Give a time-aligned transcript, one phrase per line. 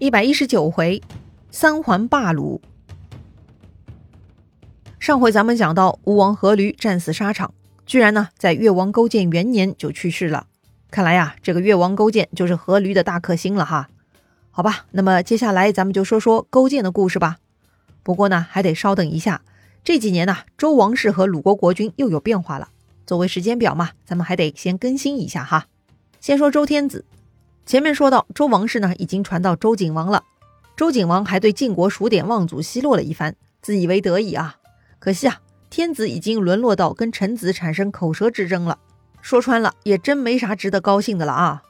[0.00, 1.02] 一百一十九回，
[1.50, 2.62] 三环霸鲁。
[4.98, 7.52] 上回咱们讲到，吴王阖闾战死沙场，
[7.84, 10.46] 居然呢在越王勾践元年就去世了。
[10.90, 13.90] 看来呀，这个越王勾践就是阖闾的大克星了哈。
[14.50, 17.36] 好吧，那么接下来咱们就说说勾践的故事吧。
[18.02, 19.42] 不过呢，还得稍等一下，
[19.84, 22.70] 这几年呢，周王室和鲁国国君又有变化了。
[23.04, 25.66] 作为时间表嘛，咱们还得先更新一下哈。
[26.22, 27.04] 先说周天子。
[27.66, 30.24] 前面说到周王室呢，已经传到周景王了。
[30.76, 34.56] 周景王还对晋国数典忘祖奚落了一番，自以为得意啊。
[34.98, 38.78] 可惜啊，天子已经沦落到跟臣子产生口舌之争了。
[39.20, 41.62] 说穿了，也真没啥值得高兴的了啊。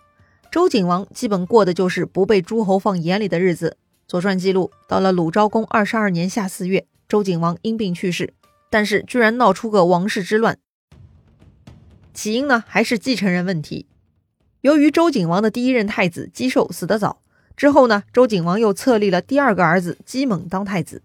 [0.51, 3.77] 周景王基本过的就是不被诸侯放眼里的日子。
[4.09, 8.35] 左传记录，到了鲁昭公二十二年夏四月，周景王因病去世，
[8.71, 10.59] 但是居然闹出个王室之乱。
[12.13, 13.87] 起因呢，还是继承人问题。
[14.63, 17.23] 由于周景王的第一任太子姬寿死得早，
[17.57, 21.01] 之后呢，周景王又册立了第二个儿子姬猛当太子。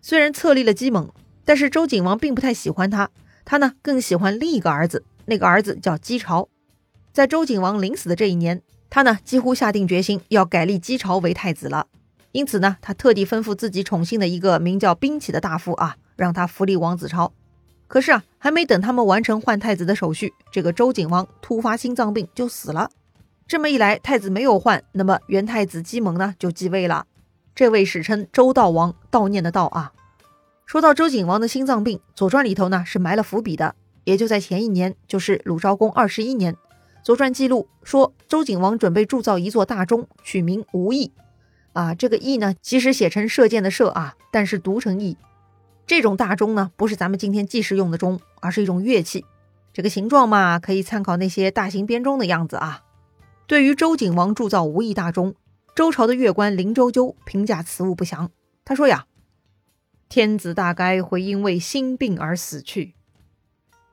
[0.00, 1.10] 虽然册立了姬猛，
[1.44, 3.10] 但是周景王并不太喜欢他，
[3.44, 6.48] 他呢更喜欢另一个儿子，那个儿子叫姬朝。
[7.12, 11.88] 在周景王临死的这一年，他呢几乎下定决心要改立姬朝为太子了。
[12.32, 17.34] 因此呢，他特地吩咐自己宠幸的一个名叫兵启的大夫啊，让他扶立王子朝。
[17.88, 22.90] 可是啊，还没等他们完成换太子的手续，这个周景王突发心脏病就死了。
[23.46, 27.06] 这么一来，太子没有换，那么元太子姬蒙呢就继位了。
[27.54, 29.92] 这位史称周悼王，悼念的悼啊。
[30.66, 33.74] 说到周景王的心脏病，《左传》里头呢是埋了伏笔的。
[34.04, 36.54] 也就在前一年，就是鲁昭公二十一年，
[37.02, 41.12] 《左传》记录说，周景王准备铸造一座大钟，取名无翼。
[41.72, 45.16] 啊，这个翼呢，其实写成射箭的射啊，但是读成翼。
[45.88, 49.24] 这种大钟呢，不是咱们今天计时用的钟，而是一种乐器。
[49.72, 52.82] 这个形状嘛，可以参考那些大型编钟的样子啊。
[53.46, 55.34] 对于周景王铸造无翼大钟，
[55.74, 58.30] 周朝的乐官林周鸠评价此物不详。
[58.66, 59.06] 他说呀
[60.10, 62.92] ：“天子大概会因为心病而死去。”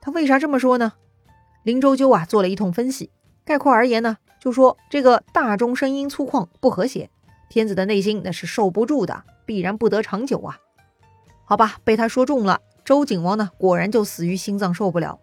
[0.02, 0.92] 他为啥这么说呢？
[1.62, 3.08] 林周鸠啊做了一通分析，
[3.42, 7.08] 概括而言呢，就说这个大钟声音粗犷不和谐，
[7.48, 10.58] 天子的内心那是受不住的，必然不得长久啊。
[11.48, 12.60] 好吧，被他说中了。
[12.84, 15.20] 周景王呢，果然就死于心脏受不了。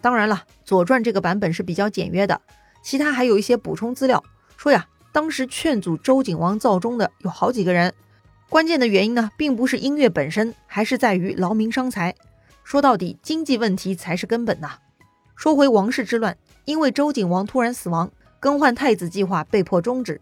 [0.00, 2.40] 当然了，《左传》这个版本是比较简约的，
[2.82, 4.24] 其他还有一些补充资料，
[4.56, 7.92] 说呀，当时劝阻周景王造钟的有好几个人。
[8.48, 12.14] 关键的原因呢，并不是音乐本身，还是在于劳民伤财。
[12.64, 14.78] 说到底，经济问题才是根本呐。
[15.36, 20.18] 说回王室之乱，因为周景王突然死亡，更换太子计划被迫终止。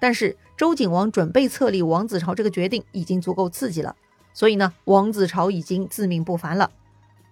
[0.00, 3.94] 但是周景王准备册立王子朝这个决定已经足够刺激了。
[4.38, 6.70] 所以呢，王子朝已经自命不凡了。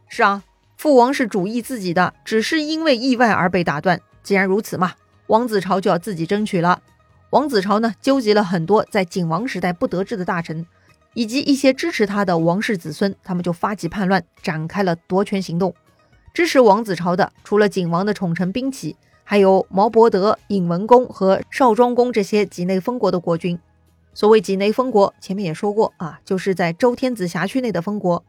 [0.08, 0.42] 是啊，
[0.76, 4.00] 父王是主意自己的，只是因为意外而被打断。
[4.24, 4.94] 既然如此嘛，
[5.28, 6.82] 王子朝就要自己争取了。
[7.30, 10.66] 王子朝呢，纠集了很多在景王时代不得志的大臣，
[11.14, 15.72] 以及一些支持他的王室子孙，他们就发起叛乱，展开了夺权行动。
[16.34, 23.56] 支持王子朝的，除了景王的宠臣兵起，还有毛伯德、尹文公和少庄公这些畿内封国的国君。
[24.16, 28.24] 所谓畿内封国，前面也说过啊，就是在周天子辖区内的封国。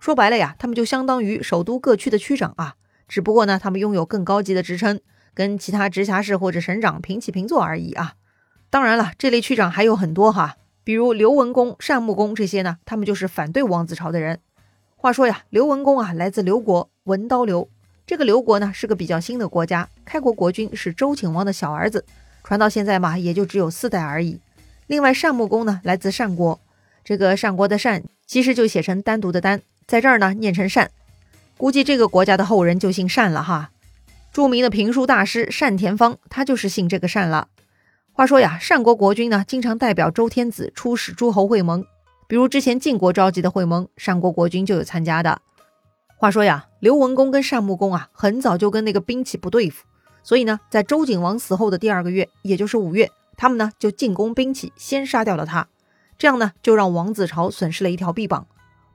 [0.00, 2.76] 说白了呀，他们就相当于首都各区的区长啊，
[3.06, 4.98] 只不过呢，他们拥有更高级的职称，
[5.34, 8.14] 跟其他直辖市或者省长平起平坐而已啊。
[8.70, 14.40] 当然了，这类区长还有很多哈，比如刘文公、单穆公这些呢，他们就是反对王子朝的人。
[14.96, 17.68] 话说呀，刘文公啊，来自刘国，文刀刘。
[18.06, 22.06] 这个刘国呢，是个比较新的国家，开国国君是周顷王的小儿子，
[22.42, 24.40] 传到现在嘛，也就只有四代而已。
[24.86, 26.60] 另外，单穆公呢，来自单国，
[27.04, 30.90] 这个单国的单其实就写成单独的单，在这儿呢念成单，
[31.56, 33.70] 估计这个国家的后人就姓单了哈。
[34.32, 37.48] 著名的评书大师单田芳，他就是姓这个单了。
[38.12, 41.84] 话说呀，单国国君呢，经常代表周天子出使诸侯会盟，
[42.28, 45.40] 比如之前晋国召集的会盟，单国国君就有参加的。
[46.16, 49.84] 话说呀，刘文公跟单穆公啊，很早就跟那个兵器不对付，
[50.22, 53.10] 所以呢，在周景王死后的第二个月，也就是五月。
[53.36, 55.68] 他们呢就进攻兵器，先杀掉了他，
[56.16, 58.46] 这样呢就让王子朝损失了一条臂膀。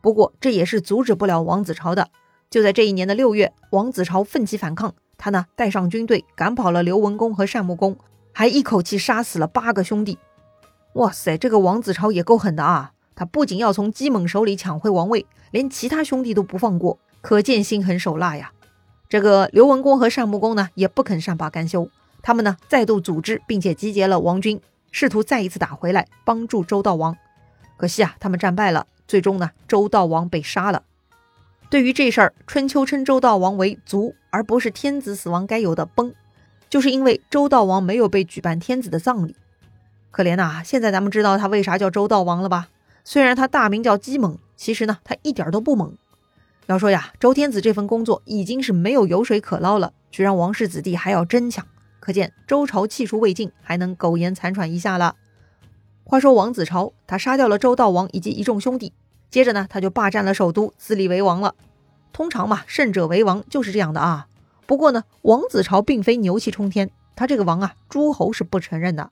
[0.02, 2.10] 不过这也是阻止不了王子朝的。
[2.50, 7.96] 就在这一年的六月，王子朝奋起反抗，他呢带上军队赶跑了刘文公和单穆公，
[8.34, 10.18] 还一口气杀死了八个兄弟。
[10.96, 12.92] 哇塞，这个王子朝也够狠的啊！
[13.16, 18.52] 他不仅要从姬猛手里抢回王位，连其他兄弟都不放过，可见心狠手辣呀。
[19.08, 21.88] 这个刘文公和单穆公呢也不肯善罢甘休。
[22.22, 27.16] 他们呢再度组织并且集结了王军，试图再一次打回来，帮助周悼王。
[27.78, 30.84] 可惜啊，他们战败了，最终呢，周悼王被杀了。
[31.70, 36.14] 对于这事儿，春秋称周悼王为卒，而不是天子死亡该有的崩，
[36.70, 39.36] 就是因为周悼王没有被举办天子的葬礼。
[40.12, 40.62] 可怜呐！
[40.64, 42.68] 现在咱们知道他为啥叫周悼王了吧？
[43.06, 45.96] 虽然他大名叫姬猛，其实呢，他一点都不猛。
[46.68, 51.66] 要说呀，周天子这份工作已经是没有油水可捞了，居然王室子弟还要争抢，
[52.02, 55.16] 可见周朝气数未尽，还能苟延残喘一下了。
[56.04, 58.92] 话说王子朝，他杀掉了周悼王以及一众兄弟，
[59.30, 61.56] 接着呢，他就霸占了首都，自立为王了。
[62.12, 64.28] 通常嘛，胜者为王就是这样的啊。
[64.66, 69.12] 不过呢，王子朝并非牛气冲天，他这个王啊，诸侯是不承认的。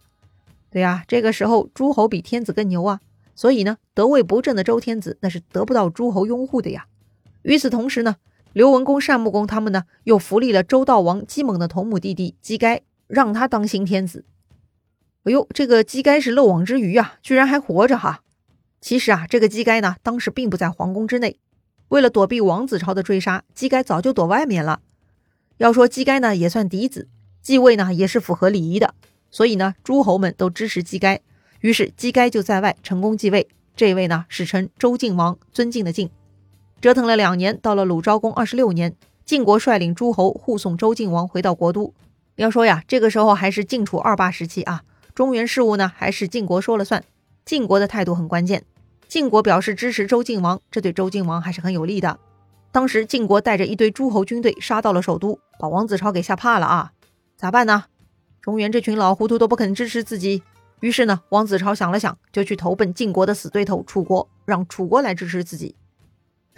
[0.71, 3.00] 对呀，这个时候诸侯比天子更牛啊，
[3.36, 6.88] 所以呢，得位不正的周天子那是得不到诸侯拥护的呀。
[7.44, 8.18] 与此同时呢，
[8.54, 14.25] 刘文公、单穆公他们呢，又扶立了周悼王姬猛的同母弟弟姬该，让他当新天子。
[15.24, 18.22] 哎呦，这个姬该是漏网之鱼啊，居然还活着哈！
[18.81, 21.38] 其实啊，这个姬该呢，当时并不在皇宫之内，
[21.90, 24.81] 为了躲避王子朝的追杀，姬该早就躲外面了。
[25.57, 27.07] 要说姬该呢，也算嫡子，
[27.42, 28.96] 继位呢也是符合礼仪的。
[29.30, 31.22] 所以呢，诸侯们都支持姬该，
[31.60, 33.48] 于是姬该就在外成功继位。
[33.75, 36.10] 这位呢，史称周敬王，尊敬的敬。
[36.81, 38.96] 折腾了两年，到了鲁昭公二十六年，
[39.26, 41.94] 晋国率领诸侯护送周敬王回到国都。
[42.36, 44.84] 要说呀，这个时候还是晋楚二霸时期啊，
[45.14, 47.04] 中原事务呢还是晋国说了算。
[47.44, 48.64] 晋国的态度很关键，
[49.10, 52.18] 晋国表示支持周敬王，这对周敬王还是很有利的。
[52.72, 56.92] 当时晋国带着一堆诸侯军队杀到了首都，把王子超给吓怕了啊！
[57.36, 57.86] 咋办呢？
[58.42, 60.44] 中原这群老糊涂都不肯支持自己，
[60.80, 65.75] 于是呢，王子超想了想，就去投奔晋国的死对头楚国，让楚国来支持自己。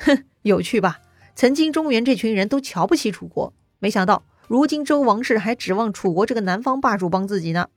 [0.03, 1.00] 哼， 有趣吧？
[1.36, 7.68] 曾经中原这群人都瞧不起楚国，没想到如今周王室还指望楚国这个南方霸主帮自己呢。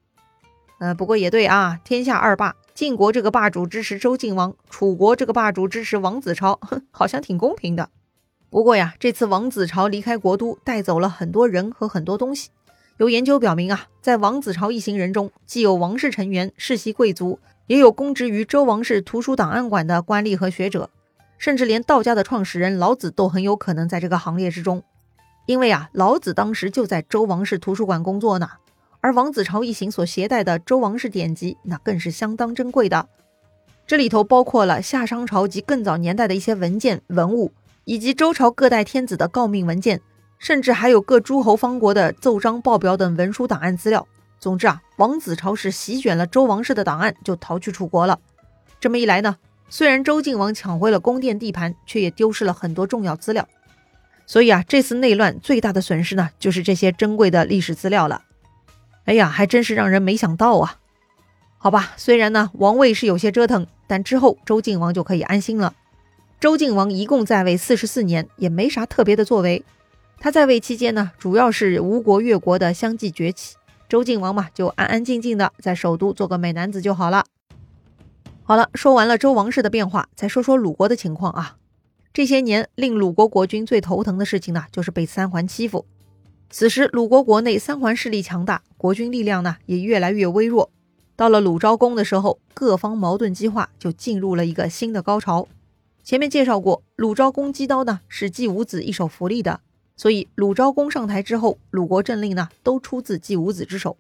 [0.81, 7.91] 呃，不过也对啊，天下二霸，晋国这个霸主支持周敬王，楚国这个霸主支持王子超，哼， 好像挺公平的。
[8.51, 12.51] 不过呀，这次王子朝离开国都，带走了很多人和很多东西。
[12.99, 17.39] 有研究表明啊，在王子朝一行人中，既有王室成员、世袭贵族，
[17.69, 20.91] 也有供职于周王室图书档案馆的官吏和学者，
[21.39, 24.83] 甚至连道家的创始人老子都很有可能在这个行列之中。
[25.47, 28.49] 因为啊，老子当时就在周王室图书馆工作呢。
[29.01, 33.09] 而王子朝一行所携带的周王室典籍，那更是相当珍贵的。
[33.87, 37.53] 这里头包括了夏商朝及更早年代的一些文件文物，
[37.85, 40.01] 以及周朝各代天子的诰命文件。
[40.39, 44.07] 甚至还有各诸侯方国的奏章、报表等文书档案资料。
[44.39, 48.19] 总之啊，王子朝是席卷了周王室的档案，就逃去楚国了。
[48.79, 49.37] 这么一来呢，
[49.77, 53.49] 虽然周敬王抢回了宫殿地盘，却也丢失了很多重要资料。
[54.25, 58.23] 所以啊，这次内乱最大的损失呢，就是这些珍贵的历史资料了。
[59.07, 60.77] 哎呀，还真是让人没想到啊！
[61.59, 65.75] 好吧，虽然呢王位是有些折腾，但之后周敬王就可以安心了。
[66.39, 69.65] 周敬王一共在位四十四年，也没啥特别的作为。
[70.21, 73.57] 他在位期间呢，主要是吴国、越国的相继崛起，
[73.89, 77.25] 周敬王嘛就安安静静的在首都做个美男子就好了。
[78.47, 81.57] 好了，说完了周王室的变化，再说说鲁国的情况啊。
[82.13, 85.87] 这些年令鲁国国君最头疼的事情呢，就是被三桓欺负。
[86.51, 90.71] 此时鲁国国内三桓势力强大，国君力量呢也越来越微弱。
[91.17, 95.49] 到了鲁昭公的时候，各方矛盾激化，就进入了一个新的高潮。
[96.03, 99.61] 前面介绍过，鲁昭公姬刀呢是季武子一手扶立的。
[99.97, 103.97] 所以鲁昭公上台之后，鲁国政令呢都出自季武子之手。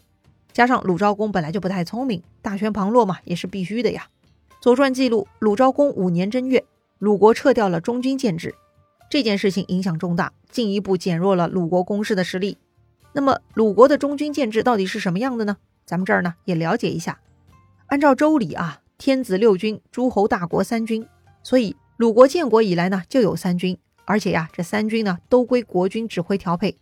[0.52, 4.08] 加上鲁昭公本来就不太聪明，大权旁落嘛也是必须的呀。
[4.64, 6.64] 左传记录，鲁昭公五年正月，
[6.98, 8.54] 鲁国撤掉了中军建制，
[9.10, 12.56] 这件事情影响重大，进一步减弱了鲁国攻势的实力。
[13.12, 15.58] 那么鲁国的中军建制到底是什么样的呢？
[15.84, 17.20] 咱们这儿呢也了解一下。
[17.88, 21.06] 按照周礼啊，天子六军，诸侯大国三军，
[21.42, 23.76] 所以鲁国建国以来呢就有三军。
[24.06, 26.78] 而且呀，这三军呢都归国君指挥调配。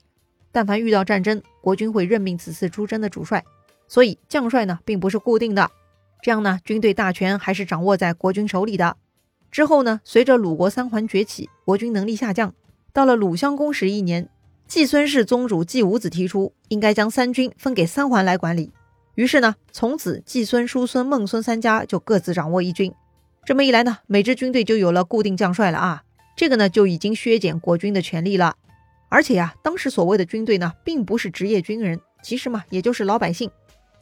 [0.52, 3.44] 但凡遇到战争，国君会任命此次出征的主帅，
[3.88, 5.68] 所以将帅呢并不是固定的。
[6.22, 8.96] 这样呢，军队大权还是掌握在国君手里的。
[9.50, 12.54] 之后呢，随着鲁国三桓崛起，国军能力下降。
[12.92, 14.28] 到了鲁襄公十一年，
[14.68, 18.70] 季孙氏宗主季武子提出，应该将三军分给三桓来管理。
[19.16, 22.94] 于是呢，从此季孙、叔孙、孟孙三家就各自掌握一军。
[23.44, 26.04] 这么一来呢，每支军队就有了固定将帅了啊。
[26.36, 28.54] 这个呢就已经削减国军的权力了，
[29.10, 33.50] 而且呀，当时所谓的军队呢，并不是职业军人，其实嘛，也就是老百姓。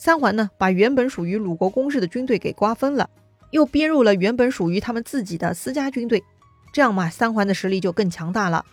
[0.03, 3.11] 三桓呢，把原本属于鲁国公室的军队给瓜分了，
[3.51, 6.25] 又编入了原本属于他们自己的私家军队，
[6.73, 8.65] 这样嘛，三桓的实力就更强大了。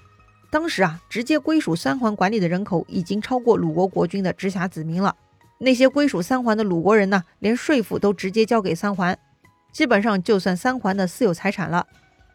[0.49, 5.13] 当时啊，直接归属三桓管理的人口已经超过鲁国国君的直辖子民了。
[5.57, 9.19] 那些归属三桓的鲁国人呢，连税赋都直接交给三桓，
[9.73, 11.85] 基本上就算三桓的私有财产了。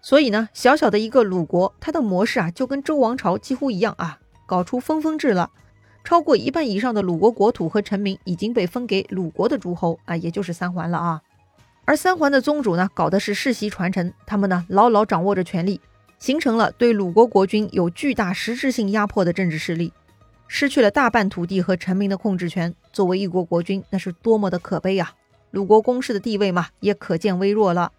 [0.02, 5.48] 所以呢，小小的一个鲁国，它的模式啊，就跟周王朝几乎一样啊，搞出分封制了。
[6.04, 11.22] 超过一半以上的鲁国国土和臣民已经被分给鲁国的诸侯啊，也就是三桓了啊。
[11.84, 15.80] 而三桓的宗主呢，搞的是世袭传承，他们呢牢牢掌握着权力，
[16.18, 19.92] 形成了对鲁国国君有巨大实质性压迫的政治势力，
[20.46, 22.74] 失去了大半土地和臣民的控制权。
[22.92, 25.12] 作为一国国君，那是多么的可悲啊！
[25.50, 27.90] 鲁国公室的地位嘛，也可见微弱了。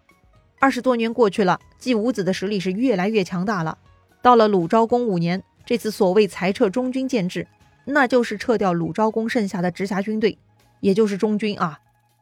[0.60, 3.76] 二十多年过去了，季武子的实力是越来越强大了。
[4.22, 7.46] 到了鲁昭公五年，这次所谓裁撤中军建制，
[7.84, 10.38] 那就是撤掉鲁昭公剩下的直辖军队，
[10.80, 11.80] 也就是中军啊。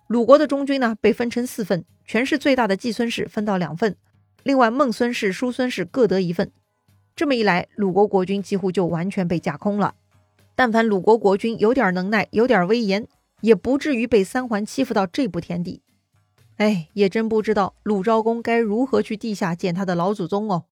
[0.09, 3.97] 鲁国的中军呢，被分成四份，权势最大的季孙氏分到两份，
[4.43, 6.51] 另外孟孙氏、叔孙氏各得一份。
[7.15, 9.95] 这么一来，鲁国国君几乎就完全被架空了。
[10.55, 13.07] 但凡鲁国国君有点能耐，有点威严，
[13.41, 15.83] 也不至于被三桓欺负到这步田地。
[16.57, 20.65] 哎，也真不知道鲁昭公该如何去地下见他的老祖宗哦。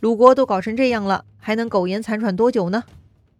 [0.00, 2.84] 鲁国都搞成这样了，还能苟延残喘多久呢？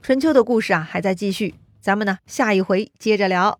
[0.00, 3.58] 春秋的故事啊，还在继续，咱们呢下一回接着聊。